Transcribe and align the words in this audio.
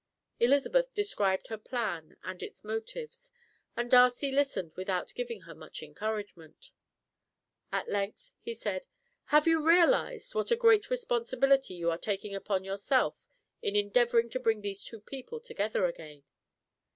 Elizabeth 0.39 0.91
described 0.95 1.45
her 1.49 1.59
plan 1.59 2.17
and 2.23 2.41
its 2.41 2.63
motives, 2.63 3.29
and 3.77 3.91
Darcy 3.91 4.31
listened 4.31 4.73
without 4.75 5.13
giving 5.13 5.41
her 5.41 5.53
much 5.53 5.83
encouragement. 5.83 6.71
At 7.71 7.87
length 7.87 8.31
he 8.39 8.55
said: 8.55 8.87
"Have 9.25 9.45
you 9.45 9.63
realized 9.63 10.33
what 10.33 10.49
a 10.49 10.55
great 10.55 10.89
responsibility 10.89 11.75
you 11.75 11.91
are 11.91 11.99
taking 11.99 12.33
upon 12.33 12.63
yourself 12.63 13.27
in 13.61 13.75
endeavouring 13.75 14.31
to 14.31 14.39
bring 14.39 14.61
these 14.61 14.83
two 14.83 15.01
people 15.01 15.39
together 15.39 15.85
again?" 15.85 16.23